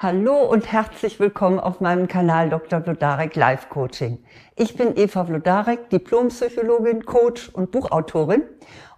Hallo 0.00 0.44
und 0.44 0.70
herzlich 0.70 1.18
willkommen 1.18 1.58
auf 1.58 1.80
meinem 1.80 2.06
Kanal 2.06 2.50
Dr. 2.50 2.80
Vlodarek 2.82 3.34
Live 3.34 3.68
Coaching. 3.68 4.22
Ich 4.54 4.76
bin 4.76 4.96
Eva 4.96 5.24
Vlodarek, 5.24 5.90
Diplompsychologin, 5.90 7.04
Coach 7.04 7.48
und 7.48 7.72
Buchautorin. 7.72 8.44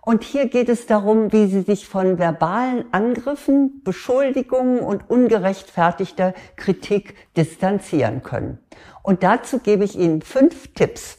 Und 0.02 0.24
hier 0.24 0.50
geht 0.50 0.68
es 0.68 0.84
darum, 0.84 1.32
wie 1.32 1.46
Sie 1.46 1.62
sich 1.62 1.88
von 1.88 2.18
verbalen 2.18 2.84
Angriffen, 2.92 3.80
Beschuldigungen 3.82 4.80
und 4.80 5.08
ungerechtfertigter 5.08 6.34
Kritik 6.56 7.14
distanzieren 7.35 8.23
können. 8.23 8.59
Und 9.03 9.23
dazu 9.23 9.59
gebe 9.59 9.85
ich 9.85 9.98
Ihnen 9.98 10.21
fünf 10.21 10.75
Tipps. 10.75 11.17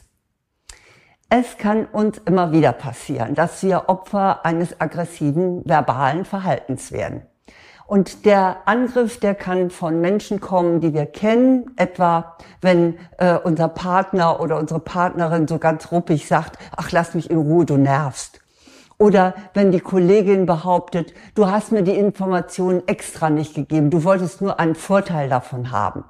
Es 1.28 1.58
kann 1.58 1.86
uns 1.86 2.18
immer 2.18 2.52
wieder 2.52 2.72
passieren, 2.72 3.34
dass 3.34 3.60
wir 3.64 3.88
Opfer 3.88 4.46
eines 4.46 4.80
aggressiven 4.80 5.64
verbalen 5.64 6.24
Verhaltens 6.24 6.92
werden. 6.92 7.26
Und 7.92 8.24
der 8.24 8.56
Angriff, 8.64 9.20
der 9.20 9.34
kann 9.34 9.68
von 9.68 10.00
Menschen 10.00 10.40
kommen, 10.40 10.80
die 10.80 10.94
wir 10.94 11.04
kennen, 11.04 11.72
etwa 11.76 12.38
wenn 12.62 12.96
äh, 13.18 13.36
unser 13.36 13.68
Partner 13.68 14.40
oder 14.40 14.58
unsere 14.58 14.80
Partnerin 14.80 15.46
so 15.46 15.58
ganz 15.58 15.92
ruppig 15.92 16.26
sagt, 16.26 16.58
ach 16.74 16.90
lass 16.90 17.12
mich 17.12 17.28
in 17.28 17.36
Ruhe, 17.36 17.66
du 17.66 17.76
nervst. 17.76 18.40
Oder 18.96 19.34
wenn 19.52 19.72
die 19.72 19.80
Kollegin 19.80 20.46
behauptet, 20.46 21.12
du 21.34 21.50
hast 21.50 21.70
mir 21.70 21.82
die 21.82 21.92
Informationen 21.92 22.82
extra 22.86 23.28
nicht 23.28 23.54
gegeben, 23.54 23.90
du 23.90 24.04
wolltest 24.04 24.40
nur 24.40 24.58
einen 24.58 24.74
Vorteil 24.74 25.28
davon 25.28 25.70
haben. 25.70 26.04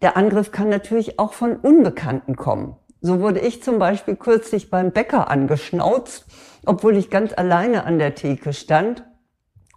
Der 0.00 0.16
Angriff 0.16 0.52
kann 0.52 0.70
natürlich 0.70 1.18
auch 1.18 1.34
von 1.34 1.56
Unbekannten 1.56 2.34
kommen. 2.34 2.76
So 3.02 3.20
wurde 3.20 3.40
ich 3.40 3.62
zum 3.62 3.78
Beispiel 3.78 4.16
kürzlich 4.16 4.70
beim 4.70 4.90
Bäcker 4.90 5.28
angeschnauzt, 5.28 6.24
obwohl 6.64 6.96
ich 6.96 7.10
ganz 7.10 7.34
alleine 7.36 7.84
an 7.84 7.98
der 7.98 8.14
Theke 8.14 8.54
stand 8.54 9.04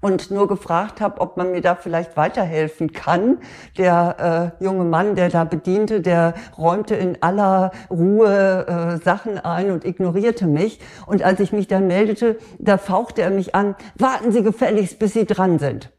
und 0.01 0.31
nur 0.31 0.47
gefragt 0.47 1.01
habe, 1.01 1.21
ob 1.21 1.37
man 1.37 1.51
mir 1.51 1.61
da 1.61 1.75
vielleicht 1.75 2.17
weiterhelfen 2.17 2.91
kann. 2.91 3.39
Der 3.77 4.53
äh, 4.59 4.63
junge 4.63 4.85
Mann, 4.85 5.15
der 5.15 5.29
da 5.29 5.43
bediente, 5.43 6.01
der 6.01 6.33
räumte 6.57 6.95
in 6.95 7.21
aller 7.21 7.71
Ruhe 7.89 8.67
äh, 8.67 9.03
Sachen 9.03 9.37
ein 9.37 9.71
und 9.71 9.85
ignorierte 9.85 10.47
mich. 10.47 10.79
Und 11.05 11.23
als 11.23 11.39
ich 11.39 11.51
mich 11.51 11.67
dann 11.67 11.87
meldete, 11.87 12.37
da 12.57 12.77
fauchte 12.77 13.21
er 13.21 13.29
mich 13.29 13.55
an, 13.55 13.75
warten 13.95 14.31
Sie 14.31 14.43
gefälligst, 14.43 14.99
bis 14.99 15.13
Sie 15.13 15.25
dran 15.25 15.59
sind. 15.59 15.91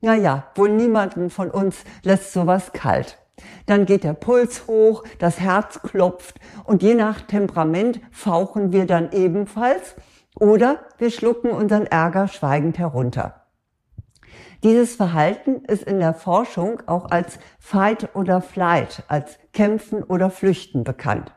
Naja, 0.00 0.44
wohl 0.54 0.70
niemanden 0.70 1.28
von 1.30 1.50
uns 1.50 1.84
lässt 2.02 2.32
sowas 2.32 2.72
kalt. 2.72 3.18
Dann 3.66 3.86
geht 3.86 4.04
der 4.04 4.14
Puls 4.14 4.66
hoch, 4.66 5.04
das 5.18 5.40
Herz 5.40 5.80
klopft 5.82 6.36
und 6.64 6.82
je 6.82 6.94
nach 6.94 7.20
Temperament 7.22 8.00
fauchen 8.10 8.72
wir 8.72 8.86
dann 8.86 9.12
ebenfalls 9.12 9.96
oder 10.38 10.80
wir 10.98 11.10
schlucken 11.10 11.50
unseren 11.50 11.86
Ärger 11.86 12.28
schweigend 12.28 12.78
herunter. 12.78 13.39
Dieses 14.62 14.94
Verhalten 14.94 15.64
ist 15.64 15.84
in 15.84 16.00
der 16.00 16.12
Forschung 16.12 16.82
auch 16.86 17.10
als 17.10 17.38
Fight 17.58 18.14
oder 18.14 18.42
Flight, 18.42 19.04
als 19.08 19.38
Kämpfen 19.52 20.02
oder 20.02 20.28
Flüchten 20.28 20.84
bekannt. 20.84 21.32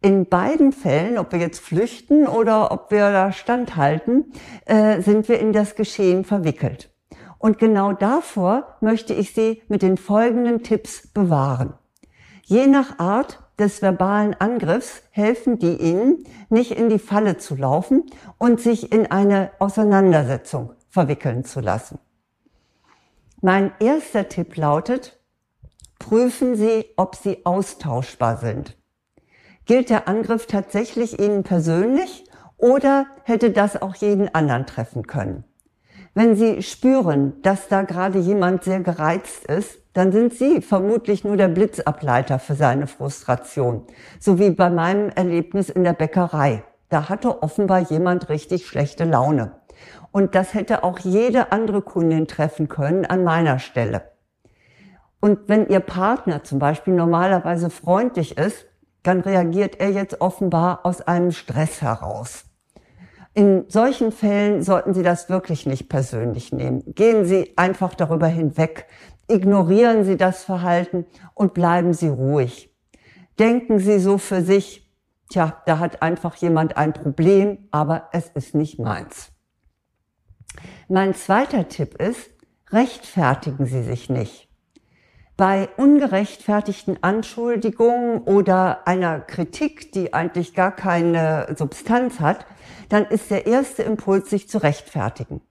In 0.00 0.26
beiden 0.26 0.70
Fällen, 0.70 1.18
ob 1.18 1.32
wir 1.32 1.40
jetzt 1.40 1.58
flüchten 1.58 2.28
oder 2.28 2.70
ob 2.70 2.92
wir 2.92 3.10
da 3.10 3.32
standhalten, 3.32 4.32
äh, 4.66 5.00
sind 5.02 5.28
wir 5.28 5.40
in 5.40 5.52
das 5.52 5.74
Geschehen 5.74 6.24
verwickelt. 6.24 6.90
Und 7.38 7.58
genau 7.58 7.92
davor 7.92 8.76
möchte 8.80 9.14
ich 9.14 9.34
Sie 9.34 9.62
mit 9.66 9.82
den 9.82 9.96
folgenden 9.96 10.62
Tipps 10.62 11.08
bewahren. 11.08 11.74
Je 12.44 12.68
nach 12.68 13.00
Art 13.00 13.40
des 13.58 13.82
verbalen 13.82 14.34
Angriffs 14.34 15.02
helfen 15.10 15.58
die 15.58 15.76
Ihnen, 15.76 16.24
nicht 16.48 16.70
in 16.70 16.88
die 16.88 17.00
Falle 17.00 17.36
zu 17.36 17.56
laufen 17.56 18.04
und 18.38 18.60
sich 18.60 18.92
in 18.92 19.10
eine 19.10 19.50
Auseinandersetzung 19.58 20.74
verwickeln 20.88 21.44
zu 21.44 21.58
lassen. 21.58 21.98
Mein 23.40 23.70
erster 23.78 24.28
Tipp 24.28 24.56
lautet, 24.56 25.16
prüfen 26.00 26.56
Sie, 26.56 26.86
ob 26.96 27.14
Sie 27.14 27.46
austauschbar 27.46 28.38
sind. 28.38 28.76
Gilt 29.64 29.90
der 29.90 30.08
Angriff 30.08 30.46
tatsächlich 30.46 31.20
Ihnen 31.20 31.44
persönlich 31.44 32.24
oder 32.56 33.06
hätte 33.22 33.52
das 33.52 33.80
auch 33.80 33.94
jeden 33.94 34.34
anderen 34.34 34.66
treffen 34.66 35.06
können? 35.06 35.44
Wenn 36.14 36.34
Sie 36.34 36.64
spüren, 36.64 37.40
dass 37.42 37.68
da 37.68 37.82
gerade 37.82 38.18
jemand 38.18 38.64
sehr 38.64 38.80
gereizt 38.80 39.44
ist, 39.44 39.78
dann 39.92 40.10
sind 40.10 40.34
Sie 40.34 40.60
vermutlich 40.60 41.22
nur 41.22 41.36
der 41.36 41.46
Blitzableiter 41.46 42.40
für 42.40 42.56
seine 42.56 42.88
Frustration. 42.88 43.86
So 44.18 44.40
wie 44.40 44.50
bei 44.50 44.68
meinem 44.68 45.10
Erlebnis 45.10 45.68
in 45.68 45.84
der 45.84 45.92
Bäckerei. 45.92 46.64
Da 46.88 47.08
hatte 47.08 47.40
offenbar 47.40 47.80
jemand 47.80 48.30
richtig 48.30 48.66
schlechte 48.66 49.04
Laune. 49.04 49.52
Und 50.10 50.34
das 50.34 50.54
hätte 50.54 50.84
auch 50.84 50.98
jede 50.98 51.52
andere 51.52 51.82
Kundin 51.82 52.26
treffen 52.26 52.68
können 52.68 53.04
an 53.04 53.24
meiner 53.24 53.58
Stelle. 53.58 54.10
Und 55.20 55.48
wenn 55.48 55.68
Ihr 55.68 55.80
Partner 55.80 56.44
zum 56.44 56.58
Beispiel 56.58 56.94
normalerweise 56.94 57.70
freundlich 57.70 58.38
ist, 58.38 58.66
dann 59.02 59.20
reagiert 59.20 59.80
er 59.80 59.90
jetzt 59.90 60.20
offenbar 60.20 60.80
aus 60.84 61.00
einem 61.02 61.32
Stress 61.32 61.82
heraus. 61.82 62.44
In 63.34 63.64
solchen 63.68 64.10
Fällen 64.10 64.62
sollten 64.62 64.94
Sie 64.94 65.02
das 65.02 65.28
wirklich 65.28 65.66
nicht 65.66 65.88
persönlich 65.88 66.52
nehmen. 66.52 66.82
Gehen 66.94 67.24
Sie 67.24 67.52
einfach 67.56 67.94
darüber 67.94 68.26
hinweg, 68.26 68.86
ignorieren 69.28 70.04
Sie 70.04 70.16
das 70.16 70.44
Verhalten 70.44 71.06
und 71.34 71.54
bleiben 71.54 71.92
Sie 71.92 72.08
ruhig. 72.08 72.74
Denken 73.38 73.78
Sie 73.78 74.00
so 74.00 74.18
für 74.18 74.42
sich, 74.42 74.92
tja, 75.30 75.62
da 75.66 75.78
hat 75.78 76.02
einfach 76.02 76.34
jemand 76.36 76.76
ein 76.76 76.92
Problem, 76.92 77.68
aber 77.70 78.08
es 78.12 78.28
ist 78.30 78.54
nicht 78.54 78.80
meins. 78.80 79.30
Mein 80.90 81.12
zweiter 81.12 81.68
Tipp 81.68 82.00
ist, 82.00 82.30
rechtfertigen 82.70 83.66
Sie 83.66 83.82
sich 83.82 84.08
nicht. 84.08 84.48
Bei 85.36 85.68
ungerechtfertigten 85.76 87.02
Anschuldigungen 87.02 88.22
oder 88.22 88.88
einer 88.88 89.20
Kritik, 89.20 89.92
die 89.92 90.14
eigentlich 90.14 90.54
gar 90.54 90.74
keine 90.74 91.54
Substanz 91.58 92.20
hat, 92.20 92.46
dann 92.88 93.04
ist 93.04 93.30
der 93.30 93.46
erste 93.46 93.82
Impuls, 93.82 94.30
sich 94.30 94.48
zu 94.48 94.62
rechtfertigen. 94.62 95.42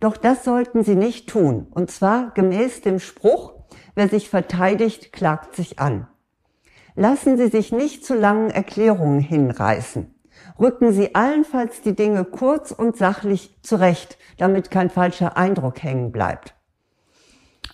Doch 0.00 0.16
das 0.16 0.42
sollten 0.42 0.82
Sie 0.82 0.96
nicht 0.96 1.28
tun, 1.28 1.68
und 1.70 1.92
zwar 1.92 2.32
gemäß 2.34 2.80
dem 2.80 2.98
Spruch, 2.98 3.54
wer 3.94 4.08
sich 4.08 4.28
verteidigt, 4.28 5.12
klagt 5.12 5.54
sich 5.54 5.78
an. 5.78 6.08
Lassen 6.96 7.36
Sie 7.36 7.46
sich 7.46 7.70
nicht 7.70 8.04
zu 8.04 8.14
langen 8.14 8.50
Erklärungen 8.50 9.20
hinreißen 9.20 10.13
rücken 10.58 10.92
Sie 10.92 11.14
allenfalls 11.14 11.80
die 11.82 11.94
Dinge 11.94 12.24
kurz 12.24 12.70
und 12.70 12.96
sachlich 12.96 13.54
zurecht, 13.62 14.18
damit 14.38 14.70
kein 14.70 14.90
falscher 14.90 15.36
Eindruck 15.36 15.82
hängen 15.82 16.12
bleibt. 16.12 16.54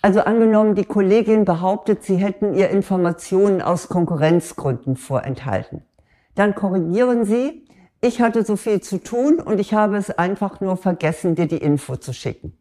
Also 0.01 0.21
angenommen, 0.21 0.73
die 0.73 0.85
Kollegin 0.85 1.45
behauptet, 1.45 2.03
sie 2.03 2.15
hätten 2.15 2.55
ihr 2.55 2.69
Informationen 2.69 3.61
aus 3.61 3.87
Konkurrenzgründen 3.87 4.95
vorenthalten. 4.95 5.83
Dann 6.33 6.55
korrigieren 6.55 7.23
Sie, 7.23 7.67
ich 8.01 8.19
hatte 8.19 8.43
so 8.43 8.55
viel 8.55 8.81
zu 8.81 8.97
tun 8.97 9.39
und 9.39 9.59
ich 9.59 9.75
habe 9.75 9.97
es 9.97 10.09
einfach 10.09 10.59
nur 10.59 10.75
vergessen, 10.75 11.35
dir 11.35 11.47
die 11.47 11.57
Info 11.57 11.97
zu 11.97 12.13
schicken. 12.13 12.57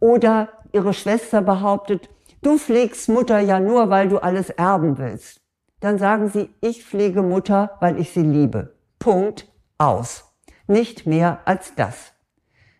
Oder 0.00 0.48
Ihre 0.72 0.94
Schwester 0.94 1.42
behauptet, 1.42 2.08
du 2.40 2.56
pflegst 2.56 3.08
Mutter 3.08 3.40
ja 3.40 3.60
nur, 3.60 3.90
weil 3.90 4.08
du 4.08 4.18
alles 4.18 4.48
erben 4.48 4.96
willst. 4.96 5.40
Dann 5.80 5.98
sagen 5.98 6.30
Sie, 6.30 6.48
ich 6.62 6.84
pflege 6.84 7.22
Mutter, 7.22 7.76
weil 7.80 8.00
ich 8.00 8.10
sie 8.10 8.22
liebe. 8.22 8.73
Punkt 9.04 9.52
aus. 9.76 10.32
Nicht 10.66 11.06
mehr 11.06 11.40
als 11.44 11.74
das. 11.74 12.14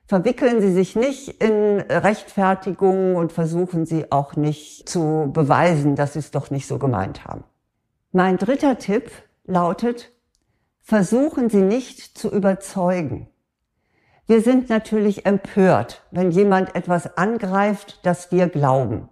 Verwickeln 0.06 0.62
Sie 0.62 0.72
sich 0.72 0.96
nicht 0.96 1.42
in 1.42 1.82
Rechtfertigungen 1.82 3.14
und 3.14 3.30
versuchen 3.30 3.84
Sie 3.84 4.10
auch 4.10 4.34
nicht 4.34 4.88
zu 4.88 5.28
beweisen, 5.30 5.96
dass 5.96 6.14
Sie 6.14 6.20
es 6.20 6.30
doch 6.30 6.50
nicht 6.50 6.66
so 6.66 6.78
gemeint 6.78 7.26
haben. 7.26 7.44
Mein 8.10 8.38
dritter 8.38 8.78
Tipp 8.78 9.10
lautet, 9.44 10.12
versuchen 10.80 11.50
Sie 11.50 11.60
nicht 11.60 12.16
zu 12.16 12.30
überzeugen. 12.30 13.28
Wir 14.26 14.40
sind 14.40 14.70
natürlich 14.70 15.26
empört, 15.26 16.06
wenn 16.10 16.30
jemand 16.30 16.74
etwas 16.74 17.18
angreift, 17.18 18.00
das 18.02 18.32
wir 18.32 18.48
glauben. 18.48 19.10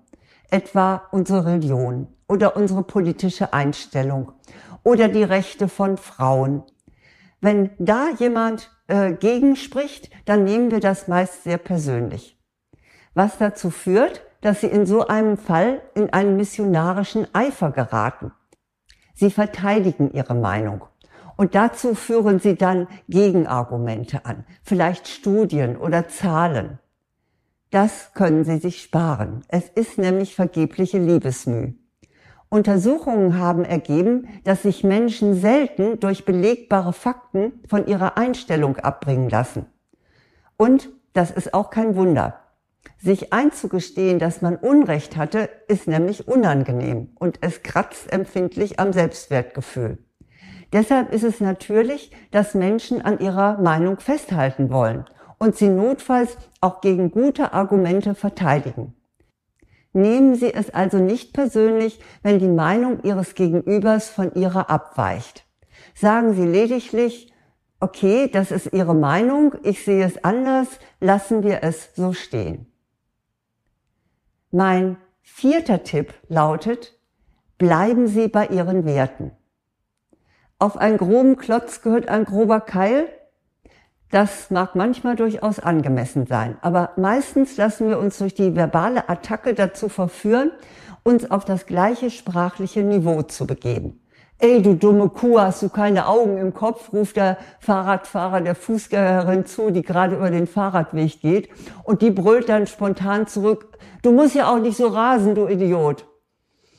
Etwa 0.51 1.03
unsere 1.11 1.45
Religion 1.45 2.09
oder 2.27 2.57
unsere 2.57 2.83
politische 2.83 3.53
Einstellung 3.53 4.33
oder 4.83 5.09
die 5.09 5.25
Rechte 5.25 5.69
von 5.69 5.99
Frauen 5.99 6.63
wenn 7.43 7.71
da 7.79 8.09
jemand 8.19 8.71
äh, 8.87 9.13
gegenspricht, 9.13 10.11
dann 10.25 10.45
nehmen 10.45 10.71
wir 10.71 10.81
das 10.81 11.09
meist 11.09 11.43
sehr 11.43 11.59
persönlich. 11.59 12.39
Was 13.15 13.37
dazu 13.37 13.69
führt, 13.69 14.23
dass 14.41 14.61
sie 14.61 14.69
in 14.69 14.87
so 14.87 15.07
einem 15.07 15.37
Fall 15.37 15.83
in 15.95 16.13
einen 16.13 16.37
missionarischen 16.37 17.27
Eifer 17.35 17.71
geraten. 17.71 18.33
Sie 19.15 19.31
verteidigen 19.31 20.13
ihre 20.13 20.35
Meinung. 20.35 20.85
Und 21.37 21.55
dazu 21.55 21.95
führen 21.95 22.39
sie 22.39 22.57
dann 22.57 22.87
Gegenargumente 23.09 24.25
an, 24.25 24.45
vielleicht 24.63 25.09
Studien 25.09 25.77
oder 25.77 26.09
Zahlen. 26.09 26.79
Das 27.71 28.13
können 28.15 28.45
sie 28.45 28.59
sich 28.59 28.83
sparen. 28.83 29.43
Es 29.49 29.69
ist 29.69 29.99
nämlich 29.99 30.35
vergebliche 30.35 30.99
Liebesmüh. 30.99 31.75
Untersuchungen 32.53 33.39
haben 33.39 33.65
ergeben, 33.65 34.29
dass 34.45 34.61
sich 34.61 34.85
Menschen 34.85 35.35
selten 35.35 35.99
durch 36.01 36.27
belegbare 36.27 36.93
Fakten 36.93 37.63
von 37.67 37.87
ihrer 37.87 38.19
Einstellung 38.19 38.77
abbringen 38.77 39.31
lassen. 39.31 39.65
Und 40.59 40.91
das 41.15 41.31
ist 41.31 41.55
auch 41.55 41.71
kein 41.71 41.97
Wunder. 41.97 42.41
Sich 42.99 43.33
einzugestehen, 43.33 44.19
dass 44.19 44.43
man 44.43 44.57
Unrecht 44.57 45.17
hatte, 45.17 45.49
ist 45.67 45.89
nämlich 45.89 46.29
unangenehm 46.29 47.09
und 47.19 47.39
es 47.41 47.63
kratzt 47.63 48.13
empfindlich 48.13 48.79
am 48.79 48.93
Selbstwertgefühl. 48.93 50.05
Deshalb 50.75 51.11
ist 51.11 51.25
es 51.25 51.41
natürlich, 51.41 52.11
dass 52.33 52.53
Menschen 52.53 53.01
an 53.01 53.19
ihrer 53.19 53.63
Meinung 53.63 53.99
festhalten 53.99 54.71
wollen 54.71 55.07
und 55.39 55.57
sie 55.57 55.71
notfalls 55.71 56.37
auch 56.61 56.83
gegen 56.83 57.13
gute 57.13 57.55
Argumente 57.55 58.15
verteidigen. 58.15 58.95
Nehmen 59.93 60.35
Sie 60.35 60.53
es 60.53 60.71
also 60.71 60.99
nicht 60.99 61.33
persönlich, 61.33 62.01
wenn 62.23 62.39
die 62.39 62.49
Meinung 62.49 63.03
Ihres 63.03 63.35
Gegenübers 63.35 64.09
von 64.09 64.35
Ihrer 64.35 64.71
abweicht. 64.71 65.45
Sagen 65.95 66.35
Sie 66.35 66.47
lediglich, 66.47 67.33
okay, 67.81 68.29
das 68.29 68.51
ist 68.51 68.73
Ihre 68.73 68.95
Meinung, 68.95 69.55
ich 69.63 69.85
sehe 69.85 70.05
es 70.05 70.23
anders, 70.25 70.69
lassen 71.01 71.43
wir 71.43 71.63
es 71.63 71.95
so 71.95 72.13
stehen. 72.13 72.73
Mein 74.51 74.97
vierter 75.21 75.83
Tipp 75.83 76.15
lautet, 76.29 76.99
bleiben 77.59 78.07
Sie 78.07 78.29
bei 78.29 78.47
Ihren 78.47 78.85
Werten. 78.85 79.33
Auf 80.59 80.77
einen 80.77 80.97
groben 80.97 81.37
Klotz 81.37 81.83
gehört 81.83 82.09
ein 82.09 82.25
grober 82.25 82.61
Keil. 82.61 83.09
Das 84.13 84.51
mag 84.51 84.75
manchmal 84.75 85.17
durchaus 85.17 85.59
angemessen 85.59 86.27
sein, 86.27 86.59
aber 86.61 86.91
meistens 86.99 87.57
lassen 87.57 87.89
wir 87.89 87.99
uns 87.99 88.19
durch 88.19 88.35
die 88.35 88.55
verbale 88.55 89.09
Attacke 89.09 89.55
dazu 89.55 89.89
verführen, 89.89 90.51
uns 91.03 91.31
auf 91.31 91.47
das 91.47 91.65
gleiche 91.65 92.11
sprachliche 92.11 92.83
Niveau 92.83 93.23
zu 93.23 93.47
begeben. 93.47 94.03
Ey, 94.39 94.61
du 94.61 94.75
dumme 94.75 95.09
Kuh, 95.09 95.41
hast 95.41 95.63
du 95.63 95.71
keine 95.71 96.09
Augen 96.09 96.37
im 96.37 96.53
Kopf, 96.53 96.93
ruft 96.93 97.17
der 97.17 97.39
Fahrradfahrer 97.61 98.43
der 98.43 98.55
Fußgängerin 98.55 99.47
zu, 99.47 99.71
die 99.71 99.81
gerade 99.81 100.17
über 100.17 100.31
den 100.31 100.47
Fahrradweg 100.47 101.23
geht. 101.23 101.49
Und 101.83 102.03
die 102.03 102.11
brüllt 102.11 102.51
dann 102.51 102.67
spontan 102.67 103.27
zurück, 103.27 103.79
du 104.03 104.13
musst 104.13 104.35
ja 104.35 104.53
auch 104.53 104.59
nicht 104.59 104.77
so 104.77 104.89
rasen, 104.89 105.35
du 105.35 105.49
Idiot. 105.49 106.07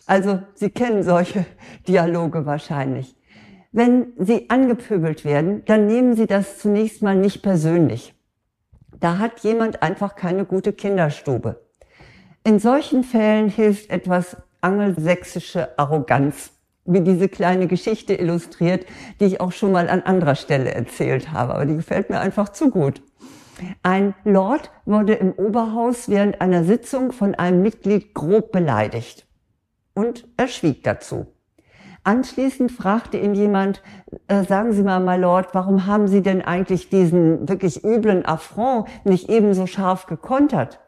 Also, 0.06 0.40
Sie 0.54 0.70
kennen 0.70 1.02
solche 1.02 1.48
Dialoge 1.88 2.46
wahrscheinlich. 2.46 3.16
Wenn 3.76 4.14
Sie 4.20 4.52
angepöbelt 4.52 5.26
werden, 5.26 5.66
dann 5.66 5.88
nehmen 5.88 6.16
Sie 6.16 6.28
das 6.28 6.60
zunächst 6.60 7.02
mal 7.02 7.16
nicht 7.16 7.42
persönlich. 7.42 8.14
Da 9.00 9.18
hat 9.18 9.40
jemand 9.40 9.82
einfach 9.82 10.16
keine 10.16 10.46
gute 10.46 10.74
Kinderstube. 10.74 11.60
In 12.44 12.60
solchen 12.60 13.04
Fällen 13.04 13.50
hilft 13.50 13.90
etwas 13.90 14.38
angelsächsische 14.62 15.78
Arroganz 15.80 16.52
wie 16.86 17.02
diese 17.02 17.28
kleine 17.30 17.66
Geschichte 17.66 18.14
illustriert, 18.14 18.86
die 19.20 19.26
ich 19.26 19.42
auch 19.42 19.52
schon 19.52 19.72
mal 19.72 19.90
an 19.90 20.04
anderer 20.04 20.36
Stelle 20.36 20.72
erzählt 20.72 21.32
habe, 21.32 21.56
aber 21.56 21.66
die 21.66 21.76
gefällt 21.76 22.12
mir 22.12 22.20
einfach 22.20 22.50
zu 22.50 22.70
gut. 22.70 23.02
Ein 23.82 24.14
Lord 24.24 24.70
wurde 24.86 25.14
im 25.14 25.32
Oberhaus 25.32 26.10
während 26.10 26.42
einer 26.42 26.64
Sitzung 26.64 27.12
von 27.12 27.34
einem 27.34 27.64
Mitglied 27.64 28.14
grob 28.14 28.52
beleidigt 28.52 29.26
und 29.96 30.28
er 30.38 30.48
schwieg 30.48 30.84
dazu. 30.84 31.33
Anschließend 32.04 32.72
fragte 32.72 33.18
ihn 33.18 33.34
jemand, 33.34 33.82
äh, 34.28 34.44
sagen 34.44 34.74
Sie 34.74 34.84
mal, 34.84 35.00
my 35.00 35.16
Lord, 35.16 35.54
warum 35.54 35.86
haben 35.86 36.08
Sie 36.08 36.22
denn 36.22 36.42
eigentlich 36.42 36.90
diesen 36.90 37.48
wirklich 37.48 37.84
üblen 37.84 38.26
Affront 38.26 38.88
nicht 39.06 39.30
ebenso 39.30 39.68
scharf 39.68 40.06
gekontert? 40.06 40.82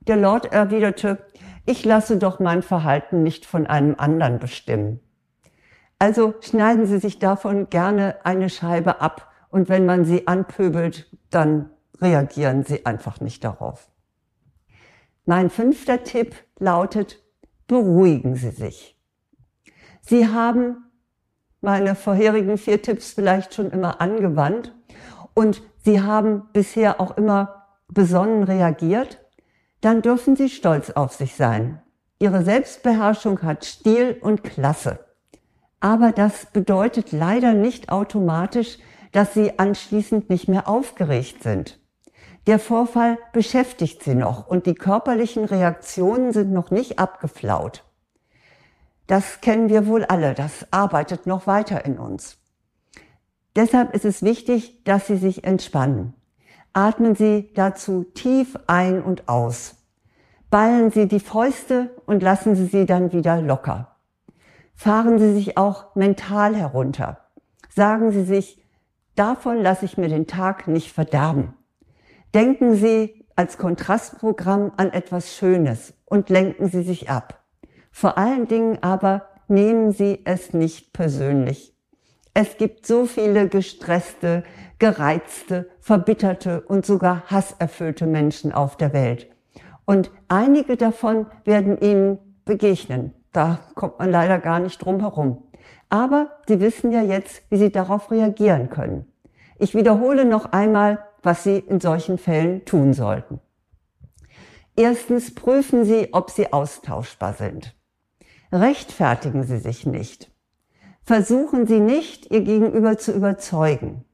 Der 0.00 0.16
Lord 0.16 0.52
erwiderte, 0.52 1.18
ich 1.66 1.84
lasse 1.84 2.16
doch 2.16 2.40
mein 2.40 2.62
Verhalten 2.62 3.22
nicht 3.22 3.44
von 3.44 3.66
einem 3.66 3.96
anderen 3.98 4.38
bestimmen. 4.38 5.00
Also 5.98 6.34
schneiden 6.40 6.86
Sie 6.86 6.98
sich 6.98 7.18
davon 7.18 7.68
gerne 7.68 8.16
eine 8.24 8.48
Scheibe 8.48 9.00
ab 9.00 9.30
und 9.50 9.68
wenn 9.68 9.84
man 9.84 10.04
Sie 10.04 10.26
anpöbelt, 10.26 11.10
dann 11.30 11.70
reagieren 12.00 12.64
Sie 12.64 12.86
einfach 12.86 13.20
nicht 13.20 13.44
darauf. 13.44 13.90
Mein 15.26 15.50
fünfter 15.50 16.02
Tipp 16.02 16.34
lautet, 16.58 17.22
beruhigen 17.66 18.36
Sie 18.36 18.50
sich. 18.50 18.95
Sie 20.06 20.28
haben 20.28 20.84
meine 21.60 21.96
vorherigen 21.96 22.58
vier 22.58 22.80
Tipps 22.80 23.12
vielleicht 23.12 23.54
schon 23.54 23.70
immer 23.70 24.00
angewandt 24.00 24.74
und 25.34 25.62
Sie 25.84 26.00
haben 26.00 26.48
bisher 26.52 27.00
auch 27.00 27.16
immer 27.16 27.66
besonnen 27.88 28.42
reagiert, 28.42 29.20
dann 29.80 30.02
dürfen 30.02 30.36
Sie 30.36 30.48
stolz 30.48 30.90
auf 30.90 31.12
sich 31.12 31.34
sein. 31.34 31.82
Ihre 32.18 32.42
Selbstbeherrschung 32.42 33.42
hat 33.42 33.64
Stil 33.64 34.16
und 34.20 34.42
Klasse. 34.42 35.00
Aber 35.80 36.12
das 36.12 36.46
bedeutet 36.46 37.12
leider 37.12 37.52
nicht 37.52 37.90
automatisch, 37.90 38.78
dass 39.12 39.34
sie 39.34 39.58
anschließend 39.58 40.30
nicht 40.30 40.48
mehr 40.48 40.68
aufgeregt 40.68 41.42
sind. 41.42 41.80
Der 42.46 42.58
Vorfall 42.58 43.18
beschäftigt 43.32 44.02
sie 44.02 44.14
noch 44.14 44.46
und 44.46 44.66
die 44.66 44.74
körperlichen 44.74 45.44
Reaktionen 45.44 46.32
sind 46.32 46.52
noch 46.52 46.70
nicht 46.70 46.98
abgeflaut. 46.98 47.84
Das 49.06 49.40
kennen 49.40 49.68
wir 49.68 49.86
wohl 49.86 50.04
alle, 50.04 50.34
das 50.34 50.66
arbeitet 50.72 51.26
noch 51.26 51.46
weiter 51.46 51.84
in 51.84 51.98
uns. 51.98 52.38
Deshalb 53.54 53.94
ist 53.94 54.04
es 54.04 54.22
wichtig, 54.22 54.84
dass 54.84 55.06
Sie 55.06 55.16
sich 55.16 55.44
entspannen. 55.44 56.14
Atmen 56.72 57.14
Sie 57.14 57.52
dazu 57.54 58.04
tief 58.04 58.58
ein 58.66 59.02
und 59.02 59.28
aus. 59.28 59.76
Ballen 60.50 60.90
Sie 60.90 61.08
die 61.08 61.20
Fäuste 61.20 61.90
und 62.06 62.22
lassen 62.22 62.54
Sie 62.54 62.66
sie 62.66 62.86
dann 62.86 63.12
wieder 63.12 63.40
locker 63.40 63.96
fahren 64.76 65.18
Sie 65.18 65.32
sich 65.32 65.56
auch 65.56 65.96
mental 65.96 66.54
herunter. 66.54 67.18
Sagen 67.74 68.12
Sie 68.12 68.22
sich, 68.22 68.62
davon 69.16 69.60
lasse 69.62 69.86
ich 69.86 69.98
mir 69.98 70.08
den 70.08 70.26
Tag 70.26 70.68
nicht 70.68 70.92
verderben. 70.92 71.54
Denken 72.34 72.76
Sie 72.76 73.26
als 73.34 73.58
Kontrastprogramm 73.58 74.72
an 74.76 74.92
etwas 74.92 75.34
Schönes 75.34 75.94
und 76.04 76.30
lenken 76.30 76.68
Sie 76.68 76.82
sich 76.82 77.10
ab. 77.10 77.42
Vor 77.98 78.18
allen 78.18 78.46
Dingen 78.46 78.82
aber 78.82 79.22
nehmen 79.48 79.90
Sie 79.90 80.20
es 80.26 80.52
nicht 80.52 80.92
persönlich. 80.92 81.74
Es 82.34 82.58
gibt 82.58 82.86
so 82.86 83.06
viele 83.06 83.48
gestresste, 83.48 84.44
gereizte, 84.78 85.70
verbitterte 85.80 86.60
und 86.60 86.84
sogar 86.84 87.22
hasserfüllte 87.30 88.04
Menschen 88.04 88.52
auf 88.52 88.76
der 88.76 88.92
Welt. 88.92 89.30
Und 89.86 90.10
einige 90.28 90.76
davon 90.76 91.24
werden 91.46 91.80
Ihnen 91.80 92.18
begegnen. 92.44 93.14
Da 93.32 93.60
kommt 93.74 93.98
man 93.98 94.10
leider 94.10 94.40
gar 94.40 94.58
nicht 94.60 94.76
drum 94.76 95.00
herum. 95.00 95.44
Aber 95.88 96.32
Sie 96.46 96.60
wissen 96.60 96.92
ja 96.92 97.00
jetzt, 97.00 97.44
wie 97.48 97.56
Sie 97.56 97.72
darauf 97.72 98.10
reagieren 98.10 98.68
können. 98.68 99.10
Ich 99.58 99.74
wiederhole 99.74 100.26
noch 100.26 100.52
einmal, 100.52 100.98
was 101.22 101.44
Sie 101.44 101.60
in 101.60 101.80
solchen 101.80 102.18
Fällen 102.18 102.66
tun 102.66 102.92
sollten. 102.92 103.40
Erstens 104.76 105.34
prüfen 105.34 105.86
Sie, 105.86 106.10
ob 106.12 106.28
Sie 106.28 106.52
austauschbar 106.52 107.32
sind. 107.32 107.74
Rechtfertigen 108.52 109.42
Sie 109.42 109.58
sich 109.58 109.86
nicht. 109.86 110.30
Versuchen 111.02 111.66
Sie 111.66 111.80
nicht, 111.80 112.30
Ihr 112.30 112.42
Gegenüber 112.42 112.98
zu 112.98 113.12
überzeugen. 113.12 114.04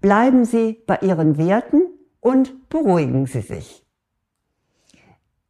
Bleiben 0.00 0.44
Sie 0.44 0.82
bei 0.86 0.98
Ihren 1.02 1.38
Werten 1.38 1.82
und 2.20 2.68
beruhigen 2.68 3.26
Sie 3.26 3.40
sich. 3.40 3.84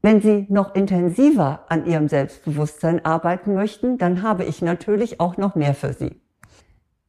Wenn 0.02 0.20
Sie 0.20 0.46
noch 0.48 0.74
intensiver 0.74 1.64
an 1.68 1.86
Ihrem 1.86 2.08
Selbstbewusstsein 2.08 3.04
arbeiten 3.04 3.54
möchten, 3.54 3.98
dann 3.98 4.22
habe 4.22 4.44
ich 4.44 4.60
natürlich 4.60 5.20
auch 5.20 5.36
noch 5.36 5.54
mehr 5.54 5.74
für 5.74 5.92
Sie. 5.92 6.20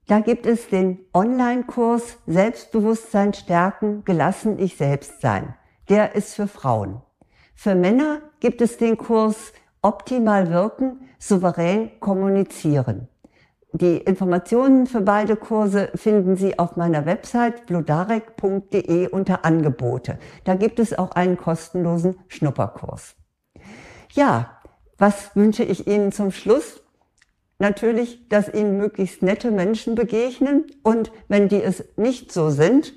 Da 0.08 0.20
gibt 0.20 0.46
es 0.46 0.68
den 0.68 1.00
Online-Kurs 1.14 2.18
Selbstbewusstsein 2.28 3.34
stärken, 3.34 4.04
gelassen 4.04 4.60
ich 4.60 4.76
selbst 4.78 5.22
sein. 5.22 5.56
Der 5.90 6.16
ist 6.16 6.36
für 6.36 6.48
Frauen. 6.48 7.02
Für 7.56 7.74
Männer 7.74 8.22
gibt 8.40 8.62
es 8.62 8.78
den 8.78 8.98
Kurs 8.98 9.54
Optimal 9.84 10.50
wirken, 10.50 11.10
souverän 11.20 11.92
kommunizieren. 12.00 13.10
Die 13.74 13.98
Informationen 13.98 14.88
für 14.88 15.02
beide 15.02 15.36
Kurse 15.36 15.90
finden 15.96 16.38
Sie 16.38 16.58
auf 16.58 16.78
meiner 16.78 17.06
Website 17.06 17.66
blodarek.de 17.66 19.10
unter 19.10 19.44
Angebote. 19.44 20.20
Da 20.46 20.56
gibt 20.56 20.80
es 20.80 20.98
auch 20.98 21.12
einen 21.12 21.36
kostenlosen 21.36 22.16
Schnupperkurs. 22.30 23.16
Ja, 24.14 24.62
was 24.98 25.36
wünsche 25.36 25.64
ich 25.64 25.86
Ihnen 25.86 26.14
zum 26.14 26.32
Schluss? 26.32 26.82
Natürlich, 27.60 28.30
dass 28.30 28.54
Ihnen 28.54 28.78
möglichst 28.78 29.22
nette 29.22 29.52
Menschen 29.52 29.96
begegnen 29.96 30.66
und 30.84 31.12
wenn 31.28 31.50
die 31.50 31.62
es 31.62 31.84
nicht 31.98 32.32
so 32.32 32.52
sind, 32.52 32.94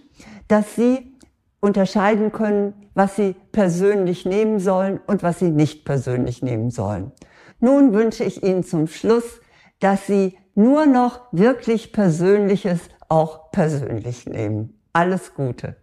dass 0.46 0.76
Sie 0.76 1.15
unterscheiden 1.60 2.32
können, 2.32 2.74
was 2.94 3.16
Sie 3.16 3.34
persönlich 3.52 4.24
nehmen 4.24 4.58
sollen 4.58 5.00
und 5.06 5.22
was 5.22 5.38
Sie 5.38 5.50
nicht 5.50 5.84
persönlich 5.84 6.42
nehmen 6.42 6.70
sollen. 6.70 7.12
Nun 7.60 7.94
wünsche 7.94 8.24
ich 8.24 8.42
Ihnen 8.42 8.64
zum 8.64 8.86
Schluss, 8.86 9.40
dass 9.80 10.06
Sie 10.06 10.38
nur 10.54 10.86
noch 10.86 11.20
wirklich 11.32 11.92
Persönliches 11.92 12.80
auch 13.08 13.50
persönlich 13.50 14.26
nehmen. 14.26 14.80
Alles 14.92 15.34
Gute. 15.34 15.76